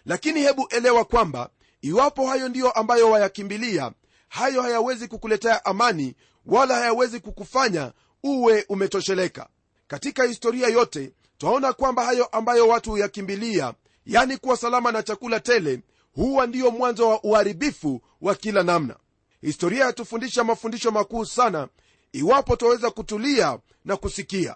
Lakini 0.06 0.42
hebu 0.42 0.68
elewa 0.70 1.06
kwamba 1.06 1.50
iwapo 1.82 2.28
hayo 2.28 2.50
ndiyo 2.50 2.72
ambayo 2.72 3.12
wayakimbilia 3.12 3.92
hayo 4.30 4.62
hayawezi 4.62 5.08
kukuletea 5.08 5.66
amani 5.66 6.16
wala 6.46 6.76
hayawezi 6.76 7.20
kukufanya 7.20 7.92
uwe 8.24 8.66
umetosheleka. 8.70 9.48
Katika 9.88 10.24
historia 10.24 10.68
yote 10.68 11.12
twaona 11.38 11.74
kwamba 11.74 12.06
hayo 12.06 12.26
ambayo 12.26 12.68
watu 12.68 12.90
huyakimbilia 12.90 13.74
yani 14.06 14.38
kuwa 14.38 14.58
salama 14.58 14.92
na 14.92 15.04
chakula 15.04 15.40
tele 15.40 15.80
huwa 16.16 16.48
ndiyo 16.48 16.72
mwanzo 16.72 17.10
wa 17.10 17.24
uharibifu 17.24 18.01
wa 18.22 18.36
kila 18.36 18.63
namna. 18.63 18.96
Historia 19.42 19.86
yatufundisha 19.86 20.44
mafundisho 20.44 20.92
makuu 20.92 21.25
sana 21.25 21.68
iwapo 22.12 22.56
twaweza 22.56 22.92
kutulia 22.92 23.60
na 23.86 23.98
kusikia. 23.98 24.56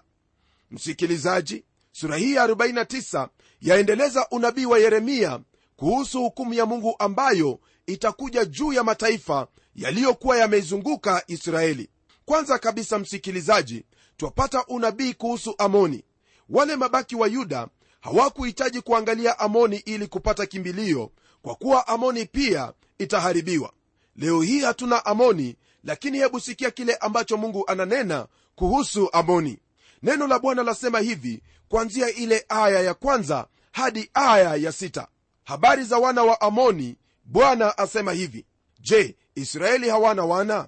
Msikilizaji 0.71 1.63
sura 1.91 2.17
hii 2.17 2.33
ya 2.33 2.47
49 2.47 3.27
yaendeleza 3.61 4.27
unabii 4.31 4.65
wa 4.65 4.79
yeremia 4.79 5.39
kuhusu 5.75 6.19
hukumu 6.21 6.53
ya 6.53 6.65
mungu 6.65 6.95
ambayo 6.99 7.59
itakuja 7.85 8.45
juu 8.45 8.73
ya 8.73 8.83
mataifa 8.83 9.47
yaliyokuwa 9.75 10.37
yameizunguka 10.37 11.23
israeli. 11.27 11.89
Kwanza 12.25 12.59
kabisa 12.59 12.99
msikilizaji 12.99 13.85
twapata 14.17 14.65
unabii 14.65 15.13
kuhusu 15.13 15.55
amoni. 15.57 16.03
Wale 16.49 16.75
mabaki 16.75 17.15
wa 17.15 17.27
yuda 17.27 17.67
hawakuhitaji 17.99 18.81
kuangalia 18.81 19.39
amoni 19.39 19.77
ili 19.77 20.07
kupata 20.07 20.45
kimbilio 20.45 21.11
kwa 21.43 21.55
kuwa 21.55 21.87
amoni 21.87 22.25
pia 22.25 22.73
itaharibiwa. 22.97 23.73
Leo 24.15 24.41
hii 24.41 24.59
hatuna 24.61 25.05
amoni 25.05 25.55
lakini 25.83 26.17
hebu 26.17 26.39
sikia 26.39 26.71
kile 26.71 26.95
ambacho 26.95 27.37
mungu 27.37 27.63
ananena 27.67 28.27
kuhusu 28.55 29.09
amoni. 29.13 29.59
Neno 30.03 30.27
la 30.27 30.39
bwana 30.39 30.63
lasema 30.63 30.99
hivi 30.99 31.43
kwanzia 31.69 32.09
ile 32.09 32.45
aya 32.49 32.79
ya 32.81 32.93
kwanza 32.93 33.47
hadi 33.71 34.09
aya 34.13 34.55
ya 34.55 34.71
sita. 34.71 35.07
Habari 35.43 35.83
za 35.83 35.97
wana 35.97 36.23
wa 36.23 36.41
amoni 36.41 36.95
bwana 37.25 37.77
asema 37.77 38.11
hivi. 38.11 38.45
Je 38.79 39.15
israeli 39.35 39.89
hawana 39.89 40.25
wana? 40.25 40.67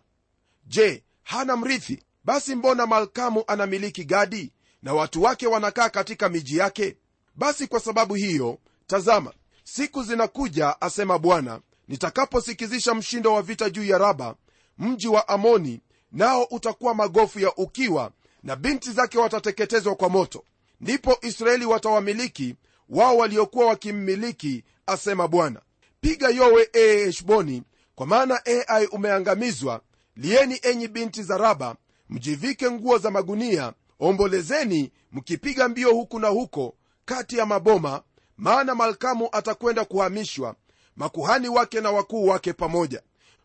Je 0.66 1.04
hana 1.24 1.58
mrithi? 1.58 2.04
Basi 2.24 2.56
mbona 2.56 2.88
malkamu 2.88 3.44
anamiliki 3.48 4.04
gadi 4.06 4.52
na 4.84 4.94
watu 4.94 5.24
wake 5.24 5.48
wanakaa 5.48 5.90
katika 5.90 6.30
miji 6.30 6.58
yake? 6.58 6.98
Basi 7.36 7.68
kwa 7.68 7.80
sababu 7.80 8.16
hiyo 8.16 8.60
tazama 8.88 9.34
siku 9.68 10.04
zinakuja 10.04 10.82
asema 10.82 11.20
bwana 11.20 11.60
nitakaposikizisha 11.88 12.94
mshindo 12.96 13.34
wa 13.34 13.42
vita 13.42 13.70
juu 13.70 13.84
ya 13.84 13.98
raba 13.98 14.36
mji 14.78 15.08
wa 15.08 15.28
amoni 15.28 15.82
nao 16.12 16.44
utakuwa 16.44 16.94
magofu 16.94 17.40
ya 17.40 17.56
ukiwa 17.56 18.12
na 18.44 18.56
binti 18.56 18.92
zake 18.92 19.18
watateketezwa 19.18 19.96
kwa 19.96 20.10
moto. 20.10 20.44
Ndipo 20.82 21.18
israeli 21.22 21.66
watawamiliki 21.66 22.56
wao 22.90 23.18
waliokuwa 23.18 23.66
wakimmiliki 23.66 24.64
asema 24.88 25.28
bwana. 25.28 25.62
Piga 26.02 26.30
yowe 26.30 26.70
ee 26.74 27.06
heshboni 27.06 27.64
kwa 27.96 28.06
maana 28.08 28.42
ai 28.68 28.86
umeangamizwa. 28.86 29.82
Lieni 30.16 30.60
enyi 30.62 30.88
binti 30.88 31.24
za 31.24 31.38
raba 31.38 31.76
mjivike 32.10 32.72
nguo 32.72 32.98
za 32.98 33.12
magunia. 33.12 33.74
Ombolezeni 34.00 34.92
mkipiga 35.12 35.70
mbio 35.70 35.92
huku 35.94 36.20
na 36.20 36.28
huko 36.28 36.76
kati 37.06 37.38
ya 37.38 37.46
maboma 37.46 38.02
maana 38.38 38.76
malkamu 38.76 39.30
atakwenda 39.32 39.86
kuhamishwa 39.86 40.56
makuhani 40.96 41.50
wake 41.50 41.82
na 41.82 41.92
wakuu 41.92 42.28
wake 42.28 42.54
pamoja. 42.54 43.02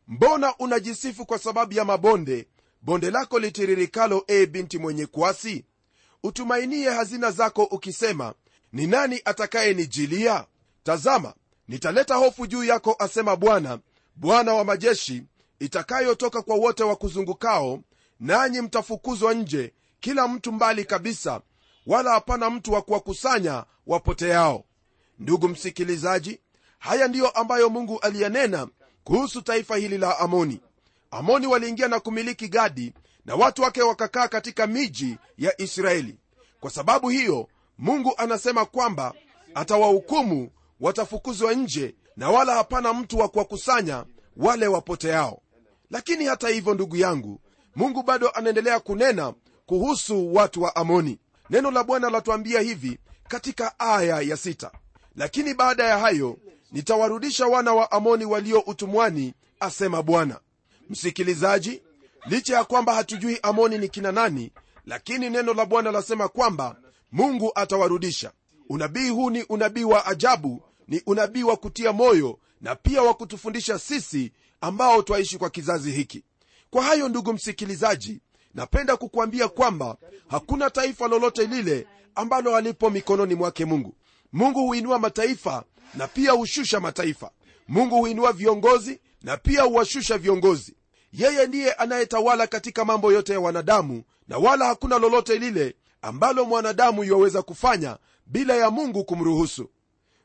Mbona 0.08 0.54
unajisifu 0.58 1.26
kwa 1.26 1.38
sababu 1.38 1.72
ya 1.74 1.84
mabonde? 1.84 2.48
Bonde 2.82 3.10
lako 3.10 3.38
litiririkalo 3.38 4.24
e 4.26 4.46
binti 4.46 4.78
mwenye 4.78 5.06
kuasi? 5.06 5.64
Utumainie 6.22 6.90
hazina 6.90 7.30
zako 7.30 7.64
ukisema 7.64 8.34
ni 8.72 8.86
nani 8.86 9.20
atakayenijilia? 9.24 10.44
Tazama 10.82 11.34
nitaleta 11.68 12.14
hofu 12.14 12.46
juu 12.46 12.64
yako 12.64 12.96
asema 12.98 13.36
bwana 13.36 13.78
bwana 14.16 14.54
wa 14.54 14.64
majeshi 14.64 15.22
itakayotoka 15.58 16.42
kwa 16.42 16.56
wote 16.56 16.84
wa 16.84 16.96
kuzungukao 16.96 17.80
nanyi 18.20 18.60
mtafukuzwa 18.60 19.34
nje 19.34 19.72
kila 20.00 20.28
mtu 20.28 20.52
mbali 20.52 20.84
kabisa 20.84 21.40
wala 21.86 22.10
hapana 22.12 22.50
mtu 22.50 22.72
wa 22.72 22.82
kuwakusanya 22.82 23.64
wapoteao 23.86 24.64
ndugu 25.20 25.48
msikilizaji 25.48 26.40
haya 26.78 27.08
ndiyo 27.08 27.28
ambayo 27.30 27.68
mungu 27.70 27.98
aliyanena 27.98 28.68
kuhusu 29.04 29.42
taifa 29.42 29.76
hili 29.76 29.98
la 29.98 30.18
amoni. 30.18 30.60
Amoni 31.10 31.46
waliingia 31.46 31.88
na 31.88 32.00
kumiliki 32.00 32.48
gadi 32.48 32.92
na 33.24 33.34
watu 33.34 33.62
wake 33.62 33.82
wakakaa 33.82 34.28
katika 34.28 34.66
miji 34.66 35.16
ya 35.38 35.60
israeli. 35.60 36.16
Kwa 36.60 36.70
sababu 36.70 37.08
hiyo 37.08 37.48
mungu 37.78 38.14
anasema 38.16 38.64
kwamba 38.64 39.14
atawahukumu 39.54 40.50
watafukuzwa 40.80 41.54
nje 41.54 41.94
na 42.16 42.30
wala 42.30 42.54
hapana 42.54 42.94
mtu 42.94 43.18
wa 43.18 43.28
kuwakusanya 43.28 44.04
wale 44.36 44.66
wapoteao. 44.66 45.40
Lakini 45.90 46.24
hata 46.24 46.48
hivyo 46.48 46.74
ndugu 46.74 46.96
yangu 46.96 47.40
mungu 47.76 48.02
bado 48.02 48.28
anaendelea 48.30 48.80
kunena 48.80 49.34
kuhusu 49.66 50.34
watu 50.34 50.62
wa 50.62 50.76
amoni. 50.76 51.18
Neno 51.50 51.70
la 51.70 51.84
bwana 51.84 52.10
latuambia 52.10 52.60
hivi 52.60 52.98
katika 53.28 53.78
aya 53.78 54.20
ya 54.20 54.36
lakini 55.20 55.54
baada 55.54 55.84
ya 55.84 55.98
hayo 55.98 56.38
nitawarudisha 56.72 57.46
wana 57.46 57.72
wa 57.74 57.92
amoni 57.92 58.24
walio 58.24 58.60
utumwani 58.60 59.34
asema 59.60 60.02
bwana. 60.02 60.40
Msikilizaji 60.90 61.82
licha 62.26 62.56
ya 62.56 62.64
kwamba 62.64 62.94
hatujui 62.94 63.38
amoni 63.42 63.78
ni 63.78 63.88
kina 63.88 64.12
nani 64.12 64.52
lakini 64.86 65.30
neno 65.30 65.54
la 65.54 65.66
bwana 65.66 65.90
lasema 65.90 66.28
kwamba 66.28 66.76
mungu 67.12 67.52
atawarudisha. 67.54 68.32
Unabii 68.68 69.08
huu 69.08 69.30
ni 69.30 69.42
unabii 69.42 69.84
wa 69.84 70.06
ajabu 70.06 70.62
ni 70.88 71.02
unabii 71.06 71.42
wa 71.42 71.56
kutia 71.56 71.92
moyo 71.92 72.38
na 72.60 72.76
pia 72.76 73.02
wa 73.02 73.14
kutufundisha 73.14 73.78
sisi 73.78 74.32
ambao 74.60 75.02
twaishi 75.02 75.38
kwa 75.38 75.50
kizazi 75.50 75.90
hiki. 75.92 76.24
Kwa 76.70 76.82
hayo 76.82 77.08
ndugu 77.08 77.32
msikilizaji 77.32 78.20
napenda 78.54 78.96
kukuambia 78.96 79.48
kwamba 79.48 79.96
hakuna 80.28 80.70
taifa 80.70 81.08
lolote 81.08 81.46
lile 81.46 81.86
ambalo 82.14 82.56
alipo 82.56 82.90
mikononi 82.90 83.34
mwake 83.34 83.64
mungu 83.64 83.94
mungu 84.32 84.66
huinua 84.66 84.98
mataifa 84.98 85.64
na 85.94 86.08
pia 86.08 86.32
hushusha 86.32 86.80
mataifa. 86.80 87.30
Mungu 87.68 87.96
huinua 87.98 88.32
viongozi 88.32 89.00
na 89.22 89.36
pia 89.36 89.62
huwashusha 89.62 90.18
viongozi. 90.18 90.74
Yeye 91.12 91.46
ndiye 91.46 91.72
anayetawala 91.72 92.46
katika 92.46 92.84
mambo 92.84 93.12
yote 93.12 93.32
ya 93.32 93.40
wanadamu 93.40 94.02
na 94.28 94.38
wala 94.38 94.64
hakuna 94.66 94.98
lolote 94.98 95.38
lile 95.38 95.74
ambalo 96.02 96.44
mwanadamu 96.44 97.04
yuwaweza 97.04 97.42
kufanya 97.42 97.96
bila 98.26 98.54
ya 98.56 98.70
mungu 98.70 99.04
kumruhusu. 99.04 99.70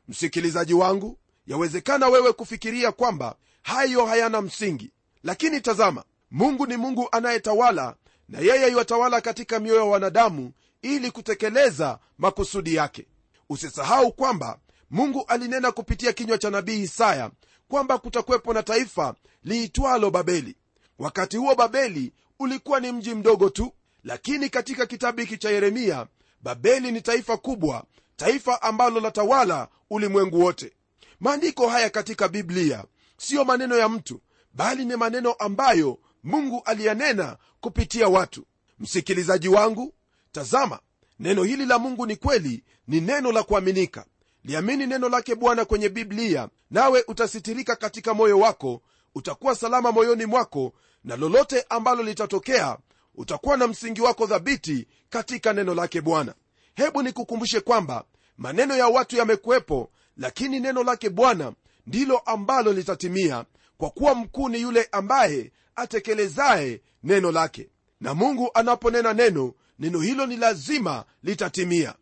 Msikilizaji 0.08 0.74
wangu 0.74 1.18
yawezekana 1.46 2.08
wewe 2.08 2.32
kufikiria 2.32 2.92
kwamba 2.92 3.36
hayo 3.62 4.06
hayana 4.06 4.40
msingi. 4.42 4.90
Lakini 5.22 5.60
tazama 5.60 6.04
mungu 6.30 6.66
ni 6.66 6.76
mungu 6.76 7.08
anayetawala 7.12 7.96
na 8.28 8.38
yeye 8.40 8.68
iwatawala 8.70 9.20
katika 9.20 9.60
mioyo 9.60 9.80
ya 9.80 9.86
wanadamu 9.86 10.52
ili 10.82 11.10
kutekeleza 11.10 11.98
makusudi 12.18 12.74
yake 12.74 13.06
usisahau 13.50 14.12
kwamba 14.12 14.58
mungu 14.90 15.24
alinena 15.28 15.72
kupitia 15.72 16.12
kinywa 16.12 16.38
cha 16.38 16.50
nabii 16.50 16.80
isaya 16.82 17.30
kwamba 17.68 17.98
kutakuwepo 17.98 18.52
na 18.54 18.62
taifa 18.62 19.14
liitwalo 19.44 20.10
babeli. 20.10 20.56
Wakati 20.98 21.36
huo 21.36 21.54
babeli 21.54 22.12
ulikuwa 22.38 22.80
ni 22.80 22.92
mji 22.92 23.14
mdogo 23.14 23.48
tu 23.50 23.72
lakini 24.04 24.48
katika 24.48 24.86
kitabu 24.86 25.20
hiki 25.20 25.38
cha 25.38 25.50
yeremia 25.50 26.06
babeli 26.42 26.92
ni 26.92 27.00
taifa 27.00 27.36
kubwa 27.36 27.84
taifa 28.16 28.62
ambalo 28.62 29.00
latawala 29.00 29.68
ulimwengu 29.90 30.40
wote. 30.40 30.72
Maandiko 31.20 31.68
haya 31.68 31.90
katika 31.90 32.28
biblia 32.28 32.84
siyo 33.18 33.44
maneno 33.44 33.76
ya 33.76 33.88
mtu 33.88 34.20
bali 34.52 34.84
ni 34.84 34.96
maneno 34.96 35.32
ambayo 35.32 35.98
mungu 36.24 36.62
aliyanena 36.64 37.36
kupitia 37.60 38.08
watu. 38.08 38.46
Msikilizaji 38.78 39.48
wangu 39.48 39.94
tazama 40.32 40.80
neno 41.18 41.42
hili 41.42 41.66
la 41.66 41.78
mungu 41.78 42.06
ni 42.06 42.16
kweli 42.16 42.64
ni 42.88 43.00
neno 43.00 43.32
la 43.32 43.42
kuaminika. 43.42 44.06
Liamini 44.44 44.86
neno 44.86 45.08
lake 45.08 45.34
bwana 45.34 45.64
kwenye 45.64 45.88
biblia 45.88 46.48
nawe 46.70 47.04
utasitirika 47.08 47.76
katika 47.76 48.14
moyo 48.14 48.38
wako 48.38 48.82
utakuwa 49.14 49.54
salama 49.54 49.92
moyoni 49.92 50.26
mwako 50.26 50.72
na 51.04 51.16
lolote 51.16 51.64
ambalo 51.68 52.02
litatokea 52.02 52.78
utakuwa 53.14 53.56
na 53.56 53.66
msingi 53.66 54.00
wako 54.00 54.26
dhabiti 54.26 54.86
katika 55.10 55.52
neno 55.52 55.74
lake 55.74 56.00
bwana. 56.00 56.34
Hebu 56.74 57.02
nikukumbushe 57.02 57.60
kwamba 57.60 58.04
maneno 58.38 58.76
ya 58.76 58.88
watu 58.88 59.16
yamekuwepo 59.16 59.90
lakini 60.16 60.60
neno 60.60 60.82
lake 60.84 61.10
bwana 61.10 61.52
ndilo 61.86 62.18
ambalo 62.18 62.72
litatimia 62.72 63.44
kwa 63.78 63.90
kuwa 63.90 64.14
mkuu 64.14 64.48
ni 64.48 64.60
yule 64.60 64.88
ambaye 64.92 65.52
atekelezaye 65.76 66.80
neno 67.02 67.32
lake. 67.32 67.68
Na 68.00 68.14
mungu 68.14 68.50
anaponena 68.54 69.12
neno 69.12 69.54
neno 69.78 70.00
hilo 70.00 70.26
ni 70.26 70.36
lazima 70.36 71.04
litatimia. 71.22 71.94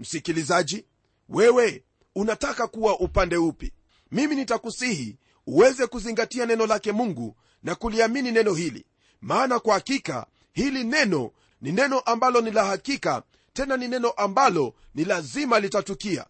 Msikilizaji 0.00 0.84
wewe 1.28 1.84
unataka 2.14 2.66
kuwa 2.66 3.00
upande 3.00 3.36
upi? 3.36 3.72
Mimi 4.12 4.34
nitakusihi 4.36 5.16
uweze 5.46 5.86
kuzingatia 5.86 6.46
neno 6.46 6.66
lake 6.66 6.92
mungu 6.92 7.36
na 7.62 7.74
kuliamini 7.74 8.32
neno 8.32 8.54
hili. 8.54 8.86
Maana 9.20 9.58
kwa 9.60 9.74
hakika 9.74 10.26
hili 10.52 10.84
neno 10.84 11.30
ni 11.60 11.72
neno 11.72 12.00
ambalo 12.00 12.40
ni 12.40 12.50
la 12.50 12.64
hakika 12.64 13.22
tena 13.52 13.76
ni 13.76 13.88
neno 13.88 14.10
ambalo 14.10 14.74
ni 14.94 15.04
lazima 15.04 15.60
litatukia. 15.60 16.26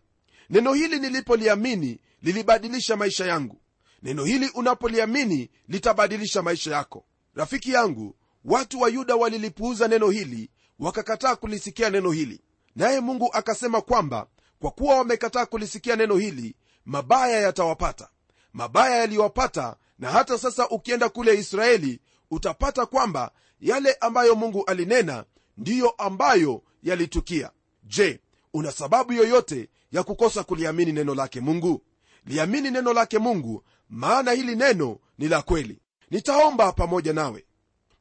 Neno 0.51 0.73
hili 0.73 0.99
nilipoliamini 0.99 1.99
lilibadilisha 2.23 2.97
maisha 2.97 3.27
yangu. 3.27 3.61
Neno 4.03 4.25
hili 4.25 4.51
unapoliamini 4.55 5.51
litabadilisha 5.69 6.43
maisha 6.43 6.71
yako. 6.77 7.05
Rafiki 7.35 7.73
yangu 7.73 8.17
watu 8.45 8.81
wa 8.81 8.89
yuda 8.89 9.17
walilipuuza 9.17 9.89
neno 9.89 10.11
hili 10.11 10.51
wakakataa 10.79 11.37
kulisikia 11.37 11.91
neno 11.91 12.11
hili. 12.11 12.41
Naye 12.77 13.01
mungu 13.01 13.31
akasema 13.33 13.81
kwamba 13.81 14.27
kwa 14.59 14.71
kuwa 14.71 14.97
wamekataa 14.99 15.47
kulisikia 15.47 15.97
neno 15.97 16.17
hili 16.17 16.55
mabaya 16.85 17.41
yatawapata. 17.41 18.09
Mabaya 18.53 18.97
yaliwapata 18.97 19.77
na 19.99 20.11
hata 20.11 20.39
sasa 20.39 20.69
ukienda 20.69 21.09
kule 21.09 21.35
israeli 21.39 22.01
utapata 22.31 22.87
kwamba 22.87 23.31
yale 23.61 23.93
ambayo 24.01 24.35
mungu 24.35 24.65
alinena 24.65 25.25
ndiyo 25.57 25.91
ambayo 25.91 26.63
yalitukia. 26.83 27.51
Je 27.85 28.21
una 28.55 28.73
sababu 28.73 29.13
yoyote 29.13 29.69
ya 29.93 30.03
kukosa 30.03 30.45
kuliamini 30.45 30.93
neno 30.93 31.15
lake 31.15 31.41
mungu? 31.41 31.83
Liamini 32.27 32.71
neno 32.71 32.93
lake 32.93 33.19
mungu 33.19 33.65
maana 33.91 34.33
hili 34.33 34.57
neno 34.57 34.99
ni 35.19 35.29
la 35.29 35.43
kweli. 35.43 35.81
Nitaomba 36.11 36.73
pamoja 36.73 37.13
nawe. 37.13 37.45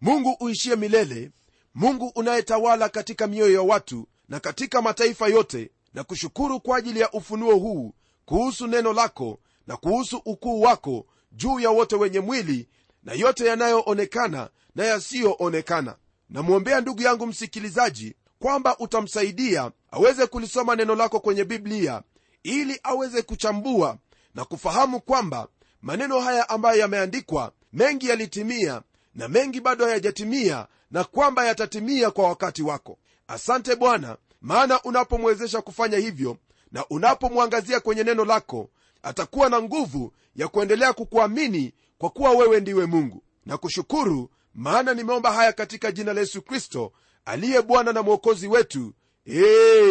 Mungu 0.02 0.38
uishie 0.40 0.76
milele 0.76 1.32
mungu 1.76 2.12
unayetawala 2.16 2.90
katika 2.90 3.28
mioyo 3.28 3.54
ya 3.54 3.62
watu 3.62 4.08
na 4.30 4.40
katika 4.40 4.82
mataifa 4.82 5.28
yote 5.28 5.70
na 5.94 6.04
kushukuru 6.04 6.60
kwa 6.60 6.78
ajili 6.78 7.00
ya 7.00 7.12
ufunuo 7.12 7.56
huu 7.56 7.94
kuhusu 8.26 8.68
neno 8.68 8.94
lako 8.94 9.40
na 9.68 9.78
kuhusu 9.78 10.22
ukuu 10.26 10.62
wako 10.62 11.06
juu 11.32 11.60
ya 11.60 11.70
wote 11.70 11.96
wenye 11.96 12.20
mwili 12.20 12.68
na 13.04 13.14
yote 13.14 13.46
yanayoonekana 13.46 14.50
na 14.76 14.86
yasiyoonekana. 14.86 15.96
Namwombea 16.30 16.82
ndugu 16.82 17.02
yangu 17.02 17.28
msikilizaji 17.28 18.16
kwamba 18.40 18.78
utamsaidia 18.80 19.72
aweze 19.92 20.28
kulisoma 20.28 20.76
neno 20.76 20.96
lako 20.96 21.20
kwenye 21.20 21.44
biblia 21.44 22.02
ili 22.44 22.80
aweze 22.84 23.22
kuchambua 23.22 23.98
na 24.36 24.46
kufahamu 24.46 25.00
kwamba 25.02 25.48
maneno 25.82 26.20
haya 26.20 26.50
ambayo 26.50 26.80
yameandikwa 26.80 27.52
mengi 27.74 28.10
yalitimia 28.10 28.82
na 29.16 29.28
mengi 29.28 29.62
bado 29.62 29.86
hayajatimia 29.86 30.68
na 30.92 31.04
kwamba 31.04 31.46
yatatimia 31.46 32.12
kwa 32.12 32.30
wakati 32.30 32.62
wako. 32.64 32.98
Asante 33.28 33.76
bwana 33.76 34.18
maana 34.42 34.82
unapomwezesha 34.82 35.62
kufanya 35.62 35.98
hivyo 35.98 36.38
na 36.72 36.86
unapomwangazia 36.88 37.80
kwenye 37.80 38.04
neno 38.04 38.26
lako 38.26 38.70
atakuwa 39.04 39.50
na 39.50 39.62
nguvu 39.62 40.14
ya 40.36 40.48
kuendelea 40.48 40.94
kukuamini 40.94 41.74
kwa 41.98 42.10
kuwa 42.10 42.32
wewe 42.32 42.60
ndiwe 42.60 42.86
mungu. 42.86 43.24
Na 43.46 43.58
kushukuru 43.58 44.30
maana 44.54 44.94
nimeomba 44.94 45.32
haya 45.34 45.54
katika 45.54 45.92
jina 45.92 46.14
la 46.14 46.20
yesu 46.22 46.42
kristo 46.42 46.92
aliye 47.26 47.62
bwana 47.62 47.94
na 47.94 48.04
mwokozi 48.04 48.48
wetu. 48.48 48.94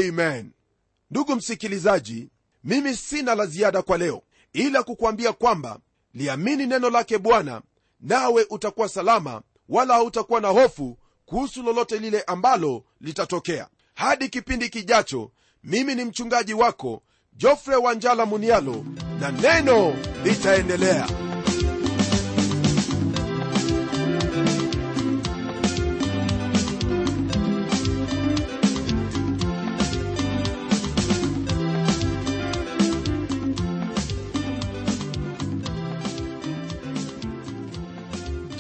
Amen. 0.08 0.50
Ndugu 1.10 1.34
msikilizaji 1.37 2.30
mimi 2.64 2.96
sina 2.96 3.34
la 3.34 3.46
ziada 3.46 3.82
kwa 3.82 3.98
leo 3.98 4.22
ila 4.52 4.82
kukuambia 4.82 5.32
kwamba 5.32 5.78
liamini 6.14 6.66
neno 6.66 6.90
lake 6.90 7.18
bwana 7.18 7.62
nawe 8.00 8.46
utakuwa 8.50 8.88
salama 8.88 9.42
wala 9.68 9.94
hautakuwa 9.94 10.40
na 10.40 10.48
hofu 10.48 10.98
kuhusu 11.26 11.62
lolote 11.62 11.98
lile 11.98 12.22
ambalo 12.22 12.85
litatokea. 13.00 13.68
Hadi 13.94 14.28
kipindi 14.28 14.68
kijacho 14.68 15.30
mimi 15.64 15.94
ni 15.94 16.04
mchungaji 16.04 16.54
wako 16.54 17.02
jofre 17.33 17.76
wanjala 17.76 18.26
munialo 18.26 18.85
na 19.20 19.30
neno 19.33 19.94
litaendelea 20.24 21.09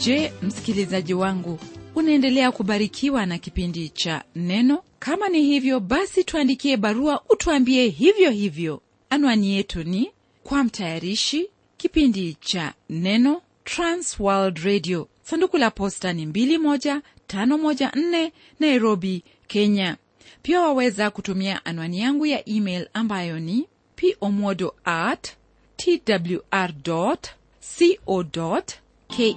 je 0.06 0.32
msikilizaji 0.42 1.14
wangu 1.14 1.58
unaendelea 1.94 2.52
kubarikiwa 2.52 3.26
na 3.26 3.38
kipindi 3.38 3.88
cha 3.88 4.24
neno? 4.36 4.82
Kama 4.98 5.28
ni 5.28 5.42
hivyo 5.42 5.80
basi 5.80 6.24
tuandikie 6.24 6.76
barua 6.76 7.22
utuambie 7.28 7.88
hivyo 7.88 8.30
hivyo. 8.30 8.82
Anwani 9.10 9.50
yetu 9.54 9.84
ni 9.84 10.10
kwa 10.42 10.64
mtayarishi 10.64 11.50
kipindi 11.76 12.36
cha 12.40 12.72
neno 12.90 13.42
transworld 13.64 14.58
radio. 14.58 15.08
Sanduku 15.22 15.58
la 15.58 15.70
posta 15.70 16.12
ni 16.12 16.26
21514 16.26 18.30
nairobi 18.60 19.22
kenya. 19.46 19.96
Pia 20.42 20.60
waweza 20.60 21.10
kutumia 21.10 21.64
anwani 21.64 22.00
yangu 22.00 22.26
ya 22.26 22.48
email 22.48 22.88
ambayo 22.94 23.40
ni 23.40 23.66
pomodo 24.20 24.74
at 24.84 25.28
twr 25.76 26.72
co 26.82 27.16
ke 29.08 29.36